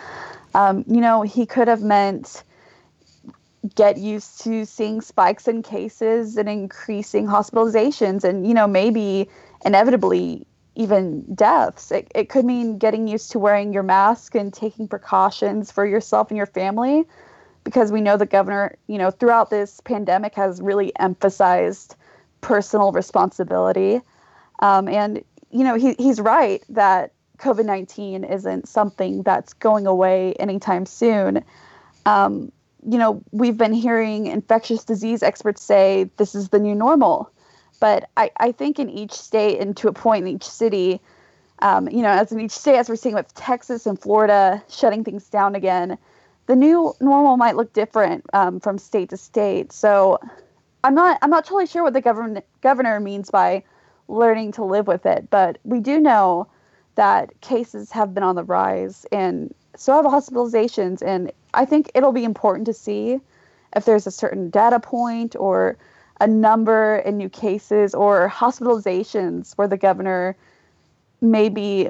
Um, 0.53 0.85
you 0.87 1.01
know, 1.01 1.21
he 1.21 1.45
could 1.45 1.67
have 1.67 1.81
meant 1.81 2.43
get 3.73 3.97
used 3.97 4.41
to 4.43 4.65
seeing 4.65 5.01
spikes 5.01 5.47
in 5.47 5.63
cases 5.63 6.37
and 6.37 6.47
increasing 6.47 7.25
hospitalizations 7.25 8.23
and 8.23 8.45
you 8.45 8.53
know 8.53 8.67
maybe 8.67 9.27
inevitably 9.65 10.45
even 10.75 11.23
deaths. 11.33 11.91
It, 11.91 12.11
it 12.13 12.29
could 12.29 12.45
mean 12.45 12.77
getting 12.77 13.07
used 13.07 13.31
to 13.31 13.39
wearing 13.39 13.73
your 13.73 13.81
mask 13.81 14.35
and 14.35 14.53
taking 14.53 14.87
precautions 14.87 15.71
for 15.71 15.85
yourself 15.85 16.29
and 16.29 16.37
your 16.37 16.45
family 16.45 17.05
because 17.65 17.91
we 17.91 17.99
know 17.99 18.15
the 18.15 18.25
governor, 18.25 18.77
you 18.87 18.97
know, 18.97 19.11
throughout 19.11 19.49
this 19.49 19.81
pandemic 19.81 20.35
has 20.35 20.61
really 20.61 20.97
emphasized 20.97 21.95
personal 22.39 22.93
responsibility. 22.93 23.99
Um, 24.59 24.87
and, 24.87 25.21
you 25.51 25.65
know, 25.65 25.75
he, 25.75 25.95
he's 25.95 26.21
right 26.21 26.63
that 26.69 27.11
COVID 27.39 27.65
19 27.65 28.23
isn't 28.23 28.69
something 28.69 29.23
that's 29.23 29.51
going 29.53 29.87
away 29.87 30.33
anytime 30.33 30.85
soon. 30.85 31.43
Um, 32.05 32.51
you 32.87 32.99
know, 32.99 33.21
we've 33.31 33.57
been 33.57 33.73
hearing 33.73 34.27
infectious 34.27 34.83
disease 34.83 35.23
experts 35.23 35.63
say 35.63 36.09
this 36.17 36.35
is 36.35 36.49
the 36.49 36.59
new 36.59 36.75
normal. 36.75 37.31
But 37.79 38.09
I, 38.15 38.31
I 38.37 38.51
think 38.51 38.79
in 38.79 38.89
each 38.89 39.11
state 39.11 39.59
and 39.59 39.75
to 39.77 39.87
a 39.87 39.93
point 39.93 40.27
in 40.27 40.35
each 40.35 40.45
city, 40.45 41.01
um, 41.59 41.89
you 41.89 42.03
know, 42.03 42.09
as 42.09 42.31
in 42.31 42.39
each 42.39 42.51
state, 42.51 42.77
as 42.77 42.89
we're 42.89 42.95
seeing 42.95 43.15
with 43.15 43.33
Texas 43.33 43.85
and 43.85 43.99
Florida 43.99 44.63
shutting 44.69 45.03
things 45.03 45.27
down 45.29 45.55
again, 45.55 45.97
the 46.47 46.55
new 46.55 46.93
normal 46.99 47.37
might 47.37 47.55
look 47.55 47.73
different 47.73 48.25
um, 48.33 48.59
from 48.59 48.77
state 48.77 49.09
to 49.09 49.17
state. 49.17 49.71
So 49.71 50.19
I'm 50.83 50.95
not 50.95 51.17
I'm 51.21 51.29
not 51.29 51.45
totally 51.45 51.65
sure 51.65 51.83
what 51.83 51.93
the 51.93 52.01
governor 52.01 52.43
governor 52.61 52.99
means 52.99 53.31
by 53.31 53.63
learning 54.07 54.51
to 54.53 54.63
live 54.63 54.87
with 54.87 55.05
it, 55.05 55.29
but 55.29 55.57
we 55.63 55.79
do 55.79 55.99
know 55.99 56.47
that 56.95 57.41
cases 57.41 57.91
have 57.91 58.13
been 58.13 58.23
on 58.23 58.35
the 58.35 58.43
rise 58.43 59.05
and 59.11 59.53
so 59.75 59.93
have 59.93 60.05
hospitalizations 60.05 61.01
and 61.01 61.31
I 61.53 61.65
think 61.65 61.91
it'll 61.93 62.11
be 62.11 62.23
important 62.23 62.65
to 62.67 62.73
see 62.73 63.19
if 63.75 63.85
there's 63.85 64.07
a 64.07 64.11
certain 64.11 64.49
data 64.49 64.79
point 64.79 65.35
or 65.35 65.77
a 66.21 66.27
number 66.27 66.97
in 66.97 67.17
new 67.17 67.27
cases 67.27 67.93
or 67.93 68.29
hospitalizations 68.29 69.53
where 69.57 69.67
the 69.67 69.75
governor 69.77 70.37
maybe 71.19 71.89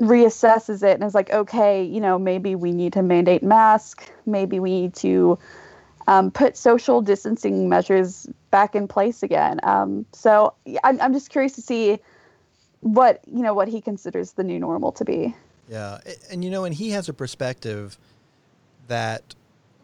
reassesses 0.00 0.82
it 0.82 0.94
and 0.94 1.04
is 1.04 1.14
like, 1.14 1.30
okay, 1.30 1.82
you 1.82 2.00
know, 2.00 2.18
maybe 2.18 2.54
we 2.54 2.72
need 2.72 2.92
to 2.92 3.02
mandate 3.02 3.42
masks, 3.42 4.06
maybe 4.26 4.60
we 4.60 4.70
need 4.70 4.94
to 4.94 5.38
um, 6.06 6.30
put 6.30 6.56
social 6.56 7.02
distancing 7.02 7.68
measures 7.68 8.26
back 8.50 8.74
in 8.74 8.88
place 8.88 9.22
again. 9.22 9.60
Um, 9.62 10.06
so 10.12 10.54
I'm, 10.84 11.00
I'm 11.00 11.12
just 11.12 11.30
curious 11.30 11.52
to 11.54 11.62
see 11.62 11.98
what 12.80 13.20
you 13.26 13.42
know 13.42 13.54
what 13.54 13.66
he 13.66 13.80
considers 13.80 14.32
the 14.32 14.44
new 14.44 14.58
normal 14.58 14.92
to 14.92 15.04
be. 15.04 15.34
Yeah, 15.68 15.98
and 16.30 16.44
you 16.44 16.50
know, 16.50 16.64
and 16.64 16.74
he 16.74 16.90
has 16.90 17.08
a 17.08 17.12
perspective 17.12 17.98
that 18.86 19.34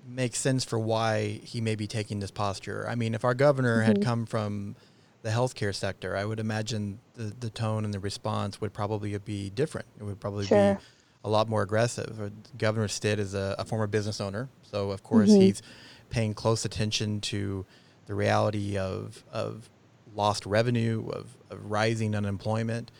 makes 0.07 0.39
sense 0.39 0.65
for 0.65 0.79
why 0.79 1.41
he 1.43 1.61
may 1.61 1.75
be 1.75 1.87
taking 1.87 2.21
this 2.21 2.31
posture. 2.31 2.87
I 2.89 2.95
mean, 2.95 3.15
if 3.15 3.25
our 3.25 3.35
governor 3.35 3.79
mm-hmm. 3.79 3.87
had 3.87 4.03
come 4.03 4.27
from 4.27 4.77
the 5.25 5.31
healthcare 5.31 5.75
sector, 5.75 6.15
I 6.17 6.27
would 6.27 6.39
imagine 6.39 6.99
the, 7.15 7.33
the 7.41 7.49
tone 7.49 7.87
and 7.87 7.95
the 7.95 7.99
response 7.99 8.61
would 8.61 8.75
probably 8.75 9.17
be 9.19 9.49
different. 9.49 9.89
It 9.99 10.05
would 10.05 10.21
probably 10.21 10.45
sure. 10.45 10.75
be 10.75 10.81
a 11.25 11.31
lot 11.31 11.49
more 11.49 11.63
aggressive. 11.63 12.31
Governor 12.59 12.89
Stitt 12.89 13.19
is 13.19 13.33
a, 13.33 13.57
a 13.59 13.65
former 13.65 13.87
business 13.87 14.21
owner, 14.21 14.51
so 14.63 14.91
of 14.91 15.03
course 15.03 15.31
mm-hmm. 15.31 15.41
he's 15.41 15.63
paying 16.11 16.35
close 16.35 16.67
attention 16.67 17.23
to 17.23 17.65
the 18.07 18.15
reality 18.15 18.77
of 18.77 19.25
of 19.33 19.71
lost 20.15 20.45
revenue, 20.45 21.09
of, 21.09 21.35
of 21.51 21.71
rising 21.71 22.15
unemployment. 22.15 22.91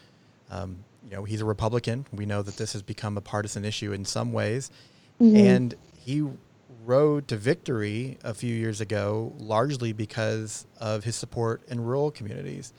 Um, 0.51 0.79
you 1.05 1.15
know, 1.15 1.25
he's 1.25 1.43
a 1.43 1.45
Republican. 1.45 2.07
We 2.11 2.25
know 2.25 2.41
that 2.41 2.57
this 2.57 2.73
has 2.73 2.81
become 2.81 3.19
a 3.19 3.21
partisan 3.21 3.67
issue 3.67 3.93
in 3.93 4.07
some 4.07 4.33
ways, 4.33 4.71
mm-hmm. 5.21 5.37
and 5.37 5.75
he 6.01 6.27
rode 6.85 7.29
to 7.29 7.37
victory 7.37 8.19
a 8.23 8.35
few 8.35 8.55
years 8.55 8.81
ago, 8.81 9.33
largely 9.39 9.93
because 9.93 10.67
of 10.81 11.05
his 11.05 11.17
support 11.17 11.63
in 11.69 11.85
rural 11.85 12.11
communities. 12.11 12.73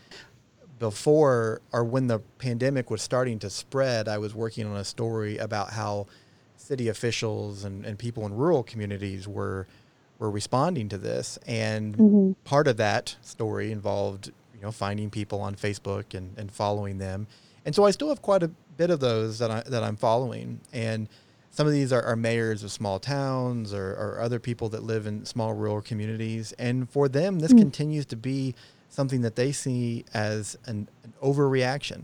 Before 0.79 1.61
or 1.71 1.83
when 1.83 2.07
the 2.07 2.19
pandemic 2.37 2.89
was 2.89 3.01
starting 3.01 3.39
to 3.39 3.49
spread, 3.49 4.07
I 4.07 4.17
was 4.17 4.35
working 4.35 4.65
on 4.67 4.75
a 4.75 4.83
story 4.83 5.37
about 5.37 5.71
how 5.71 6.07
city 6.57 6.87
officials 6.89 7.63
and, 7.63 7.85
and 7.85 7.97
people 7.97 8.25
in 8.25 8.35
rural 8.35 8.63
communities 8.63 9.27
were 9.27 9.67
were 10.19 10.31
responding 10.31 10.89
to 10.89 10.97
this. 10.97 11.37
And 11.45 11.97
mm-hmm. 11.97 12.31
part 12.43 12.67
of 12.67 12.77
that 12.77 13.15
story 13.21 13.71
involved, 13.71 14.31
you 14.53 14.61
know, 14.61 14.71
finding 14.71 15.09
people 15.09 15.41
on 15.41 15.55
Facebook 15.55 16.13
and, 16.13 16.37
and 16.37 16.51
following 16.51 16.97
them. 16.97 17.27
And 17.65 17.75
so 17.75 17.83
I 17.83 17.91
still 17.91 18.09
have 18.09 18.21
quite 18.21 18.43
a 18.43 18.49
bit 18.77 18.89
of 18.89 18.99
those 18.99 19.39
that 19.39 19.51
I 19.51 19.61
that 19.61 19.83
I'm 19.83 19.95
following. 19.95 20.59
And 20.73 21.09
some 21.55 21.67
of 21.67 21.71
these 21.71 21.93
are, 21.93 22.01
are 22.01 22.17
mayors 22.17 22.63
of 22.63 22.71
small 22.71 22.99
towns 22.99 23.73
or, 23.73 23.91
or, 23.91 24.19
other 24.19 24.39
people 24.39 24.67
that 24.69 24.83
live 24.83 25.07
in 25.07 25.23
small 25.25 25.53
rural 25.53 25.81
communities. 25.81 26.53
And 26.59 26.89
for 26.89 27.07
them, 27.07 27.39
this 27.39 27.53
mm. 27.53 27.59
continues 27.59 28.05
to 28.07 28.17
be 28.17 28.55
something 28.89 29.21
that 29.21 29.37
they 29.37 29.53
see 29.53 30.03
as 30.13 30.57
an, 30.65 30.89
an 31.05 31.13
overreaction. 31.23 32.03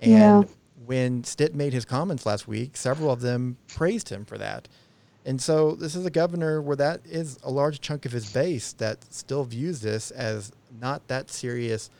And 0.00 0.12
yeah. 0.12 0.42
when 0.86 1.24
Stitt 1.24 1.54
made 1.54 1.74
his 1.74 1.84
comments 1.84 2.24
last 2.24 2.48
week, 2.48 2.74
several 2.74 3.10
of 3.10 3.20
them 3.20 3.58
praised 3.68 4.08
him 4.08 4.24
for 4.24 4.38
that. 4.38 4.66
And 5.26 5.42
so 5.42 5.72
this 5.72 5.94
is 5.94 6.06
a 6.06 6.10
governor 6.10 6.62
where 6.62 6.76
that 6.76 7.02
is 7.04 7.38
a 7.42 7.50
large 7.50 7.82
chunk 7.82 8.06
of 8.06 8.12
his 8.12 8.32
base 8.32 8.72
that 8.74 9.04
still 9.12 9.44
views 9.44 9.82
this 9.82 10.10
as 10.10 10.52
not 10.80 11.06
that 11.08 11.30
serious 11.30 11.90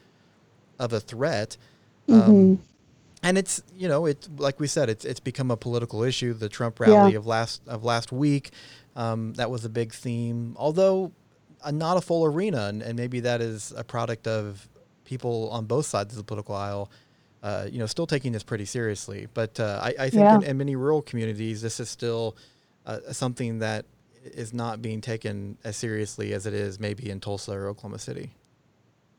of 0.79 0.95
a 0.95 1.00
threat. 1.00 1.59
Mm-hmm. 2.09 2.31
Um, 2.31 2.59
and 3.26 3.37
it's 3.37 3.62
you 3.76 3.88
know 3.88 4.06
it's 4.06 4.28
like 4.37 4.61
we 4.61 4.66
said 4.66 4.88
it's 4.88 5.04
it's 5.04 5.21
become 5.21 5.50
a 5.50 5.56
political 5.56 6.02
issue. 6.02 6.33
The 6.33 6.49
Trump 6.49 6.78
rally 6.78 7.12
yeah. 7.12 7.18
of 7.18 7.26
last 7.26 7.61
of 7.66 7.85
last 7.85 8.12
week 8.12 8.50
um, 8.95 9.35
that 9.35 9.50
was 9.50 9.64
a 9.64 9.68
big 9.68 9.92
theme, 9.92 10.54
although 10.59 11.12
uh, 11.62 11.71
not 11.71 11.97
a 11.97 12.00
full 12.00 12.25
arena, 12.25 12.66
and, 12.68 12.83
and, 12.83 12.97
maybe 12.97 13.21
that 13.21 13.40
is 13.42 13.73
a 13.76 13.85
product 13.85 14.26
of 14.26 14.68
people 15.04 15.50
on 15.50 15.66
both 15.66 15.87
sides 15.87 16.14
of 16.14 16.16
the 16.16 16.25
political 16.25 16.54
aisle. 16.54 16.90
Uh, 17.42 17.66
you 17.71 17.78
know, 17.78 17.87
still 17.87 18.06
taking 18.06 18.33
this 18.33 18.42
pretty 18.42 18.64
seriously, 18.64 19.28
but 19.35 19.61
uh, 19.61 19.78
I, 19.83 19.88
I, 19.88 20.11
think 20.11 20.14
yeah. 20.14 20.37
in, 20.37 20.42
in, 20.42 20.56
many 20.56 20.75
rural 20.75 21.02
communities, 21.02 21.62
this 21.62 21.78
is 21.78 21.88
still 21.88 22.37
uh, 22.87 22.99
something 23.12 23.61
that 23.61 23.85
is 24.25 24.52
not 24.52 24.83
being 24.83 25.00
taken 25.00 25.56
as 25.62 25.76
seriously 25.76 26.33
as 26.33 26.47
it 26.47 26.54
is 26.54 26.80
maybe 26.80 27.09
in 27.09 27.21
Tulsa 27.21 27.52
or 27.52 27.68
Oklahoma 27.68 27.99
City. 27.99 28.30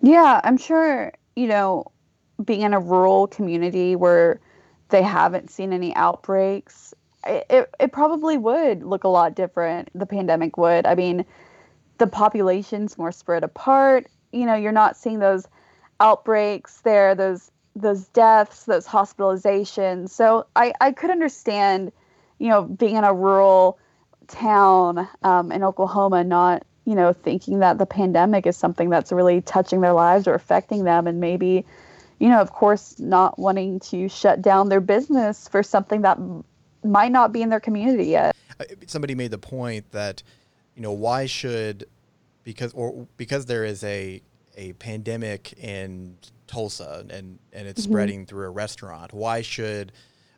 Yeah, 0.01 0.41
I'm 0.43 0.57
sure. 0.57 1.13
You 1.35 1.47
know, 1.47 1.85
being 2.43 2.61
in 2.61 2.73
a 2.73 2.79
rural 2.79 3.27
community 3.27 3.95
where 3.95 4.39
they 4.89 5.01
haven't 5.01 5.49
seen 5.51 5.73
any 5.73 5.95
outbreaks, 5.95 6.93
it, 7.25 7.69
it, 7.79 7.91
probably 7.91 8.37
would 8.37 8.83
look 8.83 9.03
a 9.03 9.09
lot 9.09 9.35
different. 9.35 9.89
The 9.93 10.05
pandemic 10.05 10.57
would. 10.57 10.85
I 10.85 10.95
mean, 10.95 11.25
the 11.97 12.07
population's 12.07 12.97
more 12.97 13.11
spread 13.11 13.43
apart. 13.43 14.07
You 14.31 14.45
know, 14.45 14.55
you're 14.55 14.71
not 14.71 14.95
seeing 14.95 15.19
those 15.19 15.47
outbreaks 15.99 16.81
there, 16.81 17.15
those 17.15 17.51
those 17.75 18.07
deaths, 18.07 18.63
those 18.63 18.87
hospitalizations. 18.87 20.09
So 20.09 20.47
I, 20.55 20.73
I 20.81 20.91
could 20.91 21.11
understand, 21.11 21.91
you 22.39 22.49
know, 22.49 22.63
being 22.63 22.95
in 22.95 23.03
a 23.03 23.13
rural 23.13 23.77
town 24.27 25.07
um, 25.21 25.51
in 25.51 25.63
Oklahoma, 25.63 26.23
not, 26.23 26.63
you 26.85 26.95
know, 26.95 27.13
thinking 27.13 27.59
that 27.59 27.77
the 27.77 27.85
pandemic 27.85 28.47
is 28.47 28.57
something 28.57 28.89
that's 28.89 29.11
really 29.11 29.41
touching 29.41 29.81
their 29.81 29.93
lives 29.93 30.27
or 30.27 30.33
affecting 30.33 30.85
them 30.85 31.05
and 31.05 31.19
maybe 31.19 31.65
you 32.19 32.29
know, 32.29 32.39
of 32.39 32.51
course, 32.51 32.99
not 32.99 33.37
wanting 33.37 33.79
to 33.79 34.09
shut 34.09 34.41
down 34.41 34.69
their 34.69 34.81
business 34.81 35.47
for 35.47 35.61
something 35.63 36.01
that 36.01 36.17
might 36.83 37.11
not 37.11 37.31
be 37.31 37.41
in 37.41 37.49
their 37.49 37.59
community 37.59 38.05
yet. 38.05 38.35
Uh, 38.59 38.65
somebody 38.87 39.15
made 39.15 39.31
the 39.31 39.37
point 39.37 39.91
that, 39.91 40.23
you 40.75 40.81
know, 40.81 40.91
why 40.91 41.25
should 41.25 41.87
because 42.43 42.73
or 42.73 43.07
because 43.17 43.45
there 43.45 43.65
is 43.65 43.83
a 43.83 44.21
a 44.55 44.73
pandemic 44.73 45.53
in 45.61 46.17
Tulsa 46.47 47.05
and 47.09 47.39
and 47.53 47.67
it's 47.67 47.81
mm-hmm. 47.81 47.91
spreading 47.91 48.25
through 48.25 48.45
a 48.45 48.49
restaurant, 48.49 49.13
why 49.13 49.41
should 49.41 49.91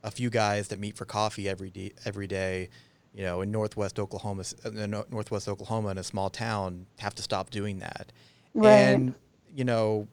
a 0.03 0.11
few 0.11 0.29
guys 0.29 0.69
that 0.69 0.79
meet 0.79 0.95
for 0.95 1.05
coffee 1.05 1.47
every 1.49 1.69
day, 1.69 1.91
every 2.05 2.27
day, 2.27 2.69
you 3.13 3.23
know, 3.23 3.41
in 3.41 3.51
Northwest 3.51 3.99
Oklahoma, 3.99 4.43
in 4.65 4.91
Northwest 4.91 5.47
Oklahoma, 5.47 5.89
in 5.89 5.97
a 5.97 6.03
small 6.03 6.29
town, 6.29 6.85
have 6.99 7.15
to 7.15 7.21
stop 7.21 7.49
doing 7.49 7.79
that. 7.79 8.11
Right. 8.53 8.71
And 8.71 9.13
you 9.53 9.65
know, 9.65 10.07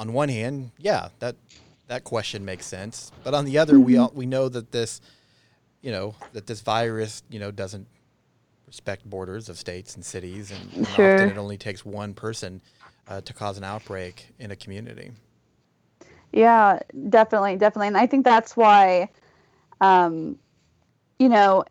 on 0.00 0.14
one 0.14 0.30
hand, 0.30 0.70
yeah, 0.78 1.10
that 1.18 1.36
that 1.88 2.04
question 2.04 2.42
makes 2.42 2.64
sense. 2.64 3.12
But 3.22 3.34
on 3.34 3.44
the 3.44 3.58
other, 3.58 3.74
mm-hmm. 3.74 3.84
we 3.84 3.98
all, 3.98 4.12
we 4.14 4.24
know 4.24 4.48
that 4.48 4.72
this, 4.72 5.02
you 5.82 5.92
know, 5.92 6.14
that 6.32 6.46
this 6.46 6.62
virus, 6.62 7.22
you 7.28 7.38
know, 7.38 7.50
doesn't 7.50 7.86
respect 8.66 9.04
borders 9.04 9.50
of 9.50 9.58
states 9.58 9.96
and 9.96 10.04
cities, 10.04 10.52
and, 10.52 10.72
and 10.72 10.88
sure. 10.88 11.14
often 11.16 11.28
it 11.28 11.36
only 11.36 11.58
takes 11.58 11.84
one 11.84 12.14
person 12.14 12.62
uh, 13.08 13.20
to 13.20 13.34
cause 13.34 13.58
an 13.58 13.64
outbreak 13.64 14.28
in 14.38 14.50
a 14.50 14.56
community. 14.56 15.10
Yeah, 16.32 16.78
definitely, 17.10 17.56
definitely, 17.56 17.88
and 17.88 17.98
I 17.98 18.06
think 18.06 18.24
that's 18.24 18.56
why, 18.56 19.10
um, 19.82 20.38
you 21.18 21.28
know, 21.28 21.64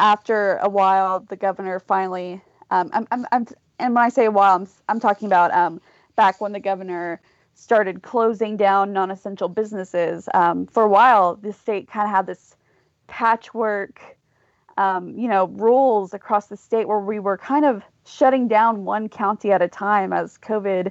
after 0.00 0.56
a 0.56 0.68
while, 0.68 1.20
the 1.20 1.36
governor 1.36 1.78
finally, 1.78 2.40
um, 2.70 2.90
I'm, 2.92 3.06
I'm, 3.12 3.26
I'm, 3.30 3.46
and 3.78 3.94
when 3.94 4.02
I 4.02 4.08
say 4.08 4.24
a 4.24 4.30
while, 4.30 4.56
I'm, 4.56 4.66
I'm 4.88 4.98
talking 4.98 5.26
about 5.26 5.52
um, 5.54 5.80
back 6.16 6.40
when 6.40 6.52
the 6.52 6.60
governor 6.60 7.20
started 7.54 8.02
closing 8.02 8.56
down 8.56 8.92
non-essential 8.92 9.48
businesses. 9.48 10.28
Um, 10.34 10.66
for 10.66 10.82
a 10.82 10.88
while, 10.88 11.36
the 11.36 11.52
state 11.52 11.88
kind 11.88 12.06
of 12.06 12.14
had 12.14 12.26
this 12.26 12.56
patchwork, 13.06 14.00
um, 14.76 15.18
you 15.18 15.28
know, 15.28 15.46
rules 15.48 16.14
across 16.14 16.46
the 16.46 16.56
state 16.56 16.88
where 16.88 16.98
we 16.98 17.18
were 17.18 17.36
kind 17.36 17.64
of 17.64 17.82
shutting 18.06 18.48
down 18.48 18.84
one 18.84 19.08
county 19.08 19.52
at 19.52 19.62
a 19.62 19.68
time 19.68 20.12
as 20.12 20.38
COVID 20.38 20.90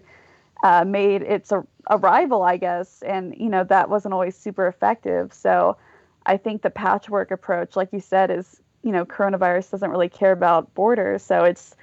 uh, 0.63 0.86
made 0.86 1.24
its 1.24 1.51
arrival, 1.90 2.44
I 2.44 2.58
guess, 2.58 3.01
and 3.01 3.36
you 3.38 3.50
know 3.50 3.63
that 3.63 3.90
wasn't 3.90 4.13
always 4.13 4.36
super 4.36 4.68
effective. 4.68 5.34
So 5.34 5.78
I 6.25 6.38
think 6.38 6.62
the 6.62 6.70
patchwork 6.70 7.32
approach, 7.32 7.75
like 7.75 7.90
you 7.92 8.00
said, 8.00 8.30
is 8.30 8.62
you 8.84 8.92
know 8.92 9.06
coronavirus 9.06 9.72
doesn't 9.72 9.90
really 9.90 10.10
care 10.10 10.32
about 10.32 10.74
borders, 10.75 11.24
so 11.24 11.44
it's 11.44 11.75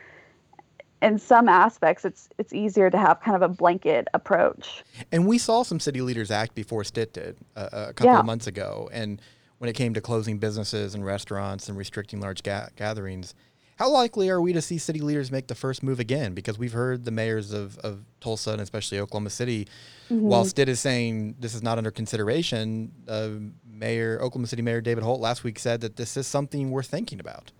in 1.02 1.18
some 1.18 1.48
aspects 1.48 2.04
it's 2.04 2.28
it's 2.38 2.52
easier 2.52 2.90
to 2.90 2.98
have 2.98 3.20
kind 3.20 3.36
of 3.36 3.42
a 3.42 3.48
blanket 3.48 4.08
approach. 4.14 4.84
And 5.12 5.26
we 5.26 5.38
saw 5.38 5.62
some 5.62 5.80
city 5.80 6.00
leaders 6.00 6.30
act 6.30 6.54
before 6.54 6.84
Stitt 6.84 7.12
did 7.12 7.36
uh, 7.56 7.68
a 7.72 7.92
couple 7.92 8.06
yeah. 8.06 8.20
of 8.20 8.26
months 8.26 8.46
ago, 8.46 8.88
and 8.92 9.20
when 9.58 9.68
it 9.68 9.74
came 9.74 9.94
to 9.94 10.00
closing 10.00 10.38
businesses 10.38 10.94
and 10.94 11.04
restaurants 11.04 11.68
and 11.68 11.76
restricting 11.76 12.20
large 12.20 12.42
ga- 12.42 12.68
gatherings. 12.76 13.34
How 13.76 13.90
likely 13.90 14.28
are 14.28 14.40
we 14.40 14.52
to 14.54 14.60
see 14.60 14.76
city 14.76 14.98
leaders 14.98 15.30
make 15.30 15.46
the 15.46 15.54
first 15.54 15.84
move 15.84 16.00
again? 16.00 16.34
Because 16.34 16.58
we've 16.58 16.72
heard 16.72 17.04
the 17.04 17.12
mayors 17.12 17.52
of, 17.52 17.78
of 17.78 18.04
Tulsa 18.20 18.50
and 18.50 18.60
especially 18.60 18.98
Oklahoma 18.98 19.30
City, 19.30 19.68
mm-hmm. 20.10 20.20
while 20.20 20.44
Stitt 20.44 20.68
is 20.68 20.80
saying 20.80 21.36
this 21.38 21.54
is 21.54 21.62
not 21.62 21.78
under 21.78 21.92
consideration, 21.92 22.92
uh, 23.06 23.28
Mayor 23.70 24.18
Oklahoma 24.20 24.48
City 24.48 24.62
Mayor 24.62 24.80
David 24.80 25.04
Holt 25.04 25.20
last 25.20 25.44
week 25.44 25.60
said 25.60 25.80
that 25.82 25.94
this 25.94 26.16
is 26.16 26.26
something 26.26 26.70
we're 26.70 26.82
thinking 26.82 27.20
about. 27.20 27.52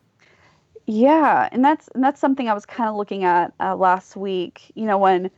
Yeah, 0.91 1.51
and 1.53 1.63
that's 1.63 1.89
and 1.89 2.03
that's 2.03 2.19
something 2.19 2.49
I 2.49 2.55
was 2.55 2.65
kind 2.65 2.89
of 2.89 2.97
looking 2.97 3.23
at 3.23 3.53
uh, 3.61 3.77
last 3.77 4.17
week. 4.17 4.73
You 4.75 4.87
know, 4.87 4.97
when 4.97 5.31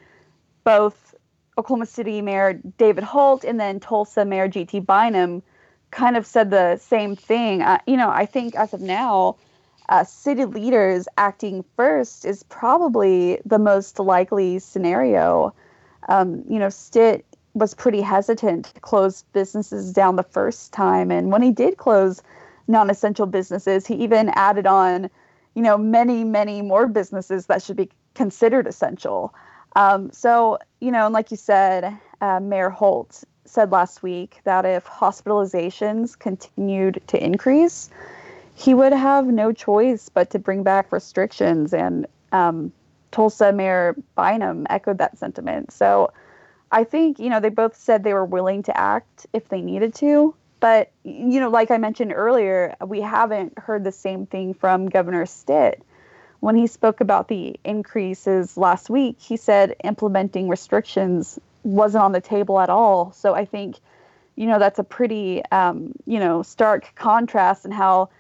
both 0.63 1.15
Oklahoma 1.59 1.87
City 1.87 2.23
Mayor 2.23 2.55
David 2.79 3.03
Holt 3.03 3.43
and 3.45 3.59
then 3.59 3.81
Tulsa 3.81 4.25
Mayor 4.25 4.47
G.T. 4.47 4.79
Bynum 4.81 5.43
kind 5.91 6.17
of 6.17 6.25
said 6.25 6.51
the 6.51 6.77
same 6.77 7.17
thing. 7.17 7.63
Uh, 7.63 7.79
you 7.89 7.97
know, 7.97 8.11
I 8.11 8.27
think 8.27 8.55
as 8.55 8.75
of 8.75 8.81
now, 8.81 9.39
uh, 9.89 10.05
city 10.05 10.45
leaders 10.45 11.09
acting 11.19 11.65
first 11.77 12.25
is 12.25 12.45
probably 12.45 13.41
the 13.45 13.59
most 13.59 13.99
likely 13.99 14.61
scenario. 14.61 15.53
Um, 16.09 16.45
you 16.49 16.61
know, 16.61 16.69
Stitt 16.71 17.27
was 17.55 17.75
pretty 17.75 18.03
hesitant 18.03 18.67
to 18.67 18.81
close 18.81 19.25
businesses 19.33 19.93
down 19.93 20.15
the 20.15 20.23
first 20.23 20.73
time, 20.73 21.11
and 21.11 21.33
when 21.33 21.43
he 21.43 21.51
did 21.51 21.77
close 21.77 22.23
non-essential 22.69 23.27
businesses, 23.27 23.85
he 23.87 23.95
even 23.97 24.29
added 24.31 24.67
on 24.69 25.11
you 25.55 25.63
know, 25.63 25.77
many, 25.77 26.25
many 26.25 26.63
more 26.63 26.87
businesses 26.87 27.47
that 27.47 27.63
should 27.63 27.77
be 27.77 27.91
considered 28.15 28.67
essential. 28.67 29.35
Um, 29.77 30.11
so, 30.11 30.59
you 30.81 30.91
know, 30.91 31.07
and 31.07 31.13
like 31.13 31.31
you 31.31 31.37
said, 31.37 31.97
uh, 32.21 32.41
Mayor 32.41 32.71
Holt 32.71 33.25
said 33.45 33.71
last 33.73 34.03
week 34.03 34.41
that 34.45 34.65
if 34.65 34.85
hospitalizations 34.87 36.19
continued 36.19 37.03
to 37.09 37.23
increase, 37.23 37.91
he 38.55 38.75
would 38.75 38.93
have 38.93 39.27
no 39.27 39.53
choice 39.53 40.09
but 40.09 40.31
to 40.31 40.39
bring 40.39 40.63
back 40.63 40.93
restrictions. 40.93 41.73
And 41.73 42.07
um, 42.33 42.73
Tulsa 43.11 43.53
Mayor 43.53 43.97
Bynum 44.17 44.67
echoed 44.71 44.99
that 44.99 45.19
sentiment. 45.19 45.73
So 45.73 46.13
I 46.71 46.85
think, 46.85 47.19
you 47.19 47.31
know, 47.31 47.41
they 47.41 47.49
both 47.49 47.77
said 47.77 48.05
they 48.05 48.15
were 48.15 48.25
willing 48.25 48.63
to 48.65 48.77
act 48.77 49.27
if 49.33 49.49
they 49.49 49.61
needed 49.61 49.95
to. 49.97 50.35
But, 50.61 50.93
you 51.05 51.41
know, 51.41 51.49
like 51.49 51.71
I 51.71 51.79
mentioned 51.79 52.13
earlier, 52.15 52.77
we 52.87 53.01
haven't 53.01 53.59
heard 53.59 53.83
the 53.83 53.93
same 53.93 54.27
thing 54.27 54.55
from 54.55 54.89
Governor 54.89 55.25
Stitt. 55.27 55.83
When 56.41 56.55
he 56.55 56.67
spoke 56.67 57.01
about 57.01 57.29
the 57.29 57.59
increases 57.65 58.57
last 58.57 58.89
week, 58.91 59.17
he 59.19 59.37
said 59.37 59.75
implementing 59.85 60.49
restrictions 60.49 61.39
wasn't 61.63 62.05
on 62.05 62.13
the 62.13 62.21
table 62.21 62.61
at 62.61 62.71
all. 62.71 63.13
So 63.13 63.35
I 63.35 63.45
think, 63.45 63.77
you 64.37 64.47
know, 64.47 64.59
that's 64.59 64.79
a 64.79 64.85
pretty, 64.85 65.43
um, 65.51 65.93
you 66.07 66.19
know, 66.19 66.43
stark 66.43 66.95
contrast 66.95 67.65
in 67.65 67.73
how 67.73 68.11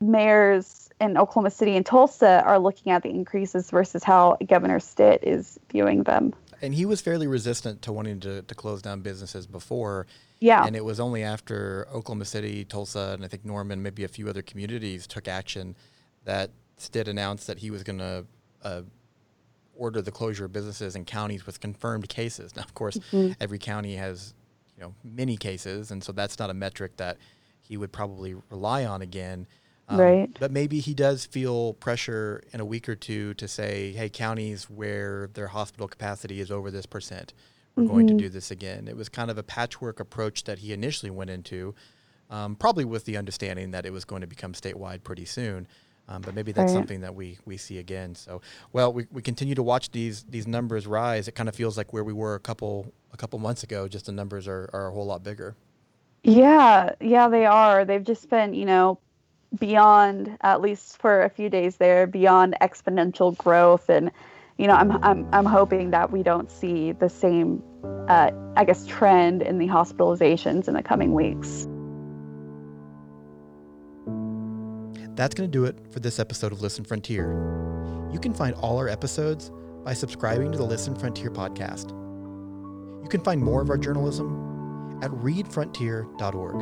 mayors 0.00 0.90
in 1.00 1.16
Oklahoma 1.16 1.50
City 1.50 1.76
and 1.76 1.84
Tulsa 1.84 2.42
are 2.44 2.58
looking 2.58 2.92
at 2.92 3.02
the 3.02 3.10
increases 3.10 3.70
versus 3.70 4.04
how 4.04 4.36
Governor 4.46 4.80
Stitt 4.80 5.24
is 5.24 5.58
viewing 5.70 6.04
them. 6.04 6.34
And 6.64 6.74
he 6.74 6.86
was 6.86 7.00
fairly 7.00 7.26
resistant 7.26 7.82
to 7.82 7.92
wanting 7.92 8.20
to, 8.20 8.42
to 8.42 8.54
close 8.54 8.82
down 8.82 9.00
businesses 9.00 9.46
before. 9.46 10.06
Yeah. 10.40 10.64
And 10.64 10.74
it 10.74 10.84
was 10.84 10.98
only 10.98 11.22
after 11.22 11.86
Oklahoma 11.92 12.24
City, 12.24 12.64
Tulsa, 12.64 13.12
and 13.14 13.24
I 13.24 13.28
think 13.28 13.44
Norman, 13.44 13.82
maybe 13.82 14.04
a 14.04 14.08
few 14.08 14.28
other 14.28 14.42
communities 14.42 15.06
took 15.06 15.28
action 15.28 15.76
that 16.24 16.50
Stitt 16.76 17.06
announced 17.06 17.46
that 17.46 17.58
he 17.58 17.70
was 17.70 17.82
going 17.82 17.98
to 17.98 18.26
uh, 18.62 18.82
order 19.76 20.02
the 20.02 20.10
closure 20.10 20.46
of 20.46 20.52
businesses 20.52 20.96
in 20.96 21.04
counties 21.04 21.46
with 21.46 21.60
confirmed 21.60 22.08
cases. 22.08 22.56
Now, 22.56 22.62
of 22.62 22.74
course, 22.74 22.98
mm-hmm. 22.98 23.32
every 23.40 23.58
county 23.58 23.96
has 23.96 24.34
you 24.76 24.82
know 24.82 24.94
many 25.04 25.36
cases, 25.36 25.90
and 25.90 26.02
so 26.02 26.12
that's 26.12 26.38
not 26.38 26.50
a 26.50 26.54
metric 26.54 26.96
that 26.96 27.18
he 27.60 27.76
would 27.76 27.92
probably 27.92 28.34
rely 28.50 28.84
on 28.84 29.02
again. 29.02 29.46
Um, 29.88 30.00
right. 30.00 30.36
But 30.40 30.50
maybe 30.50 30.80
he 30.80 30.94
does 30.94 31.26
feel 31.26 31.74
pressure 31.74 32.42
in 32.52 32.60
a 32.60 32.64
week 32.64 32.88
or 32.88 32.94
two 32.94 33.34
to 33.34 33.46
say, 33.46 33.92
hey, 33.92 34.08
counties 34.08 34.70
where 34.70 35.28
their 35.34 35.48
hospital 35.48 35.88
capacity 35.88 36.40
is 36.40 36.50
over 36.50 36.70
this 36.70 36.86
percent, 36.86 37.34
we're 37.76 37.82
mm-hmm. 37.82 37.92
going 37.92 38.06
to 38.06 38.12
mm-hmm. 38.14 38.18
do 38.18 38.28
this 38.28 38.50
again. 38.50 38.88
It 38.88 38.96
was 38.96 39.08
kind 39.08 39.30
of 39.30 39.36
a 39.36 39.42
patchwork 39.42 40.00
approach 40.00 40.44
that 40.44 40.60
he 40.60 40.72
initially 40.72 41.10
went 41.10 41.30
into, 41.30 41.74
um, 42.30 42.56
probably 42.56 42.84
with 42.84 43.04
the 43.04 43.16
understanding 43.16 43.72
that 43.72 43.84
it 43.84 43.92
was 43.92 44.04
going 44.04 44.22
to 44.22 44.26
become 44.26 44.54
statewide 44.54 45.02
pretty 45.02 45.26
soon. 45.26 45.66
Um, 46.06 46.20
but 46.20 46.34
maybe 46.34 46.52
that's 46.52 46.72
right. 46.72 46.78
something 46.78 47.00
that 47.00 47.14
we, 47.14 47.38
we 47.46 47.56
see 47.56 47.78
again. 47.78 48.14
So, 48.14 48.42
well, 48.72 48.92
we, 48.92 49.06
we 49.10 49.22
continue 49.22 49.54
to 49.54 49.62
watch 49.62 49.90
these 49.90 50.24
these 50.24 50.46
numbers 50.46 50.86
rise. 50.86 51.28
It 51.28 51.34
kind 51.34 51.48
of 51.48 51.54
feels 51.54 51.78
like 51.78 51.94
where 51.94 52.04
we 52.04 52.12
were 52.12 52.34
a 52.34 52.40
couple 52.40 52.92
a 53.12 53.16
couple 53.16 53.38
months 53.38 53.62
ago. 53.62 53.88
Just 53.88 54.04
the 54.04 54.12
numbers 54.12 54.46
are, 54.46 54.68
are 54.74 54.88
a 54.88 54.92
whole 54.92 55.06
lot 55.06 55.22
bigger. 55.22 55.56
Yeah, 56.22 56.90
yeah, 57.00 57.28
they 57.28 57.46
are. 57.46 57.86
They've 57.86 58.04
just 58.04 58.28
been, 58.28 58.52
you 58.52 58.66
know, 58.66 58.98
beyond 59.58 60.36
at 60.42 60.60
least 60.60 60.98
for 60.98 61.22
a 61.22 61.28
few 61.28 61.48
days 61.48 61.76
there, 61.76 62.06
beyond 62.06 62.56
exponential 62.60 63.36
growth 63.36 63.88
and 63.88 64.10
you 64.56 64.68
know, 64.68 64.74
I'm 64.74 64.92
I'm 65.02 65.28
I'm 65.32 65.44
hoping 65.44 65.90
that 65.90 66.12
we 66.12 66.22
don't 66.22 66.50
see 66.50 66.92
the 66.92 67.08
same, 67.08 67.62
uh, 68.08 68.30
I 68.56 68.64
guess, 68.64 68.86
trend 68.86 69.42
in 69.42 69.58
the 69.58 69.66
hospitalizations 69.66 70.68
in 70.68 70.74
the 70.74 70.82
coming 70.82 71.12
weeks. 71.12 71.66
That's 75.16 75.34
going 75.34 75.50
to 75.50 75.52
do 75.52 75.64
it 75.64 75.92
for 75.92 76.00
this 76.00 76.18
episode 76.18 76.52
of 76.52 76.60
Listen 76.60 76.84
Frontier. 76.84 77.32
You 78.12 78.18
can 78.20 78.32
find 78.32 78.54
all 78.56 78.78
our 78.78 78.88
episodes 78.88 79.50
by 79.84 79.92
subscribing 79.92 80.52
to 80.52 80.58
the 80.58 80.64
Listen 80.64 80.94
Frontier 80.94 81.30
podcast. 81.30 81.90
You 83.02 83.08
can 83.08 83.22
find 83.22 83.40
more 83.40 83.60
of 83.60 83.70
our 83.70 83.78
journalism 83.78 85.00
at 85.02 85.10
readfrontier.org. 85.10 86.54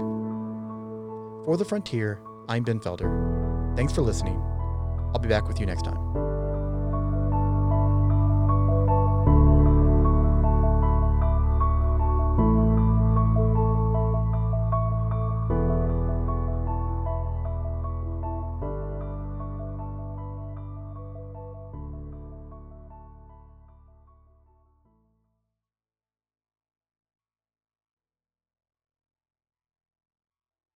For 1.45 1.57
the 1.57 1.65
Frontier, 1.65 2.21
I'm 2.49 2.63
Ben 2.63 2.81
Felder. 2.81 3.77
Thanks 3.77 3.93
for 3.93 4.03
listening. 4.03 4.41
I'll 5.15 5.21
be 5.21 5.29
back 5.29 5.47
with 5.49 5.61
you 5.61 5.67
next 5.67 5.83
time. 5.83 6.32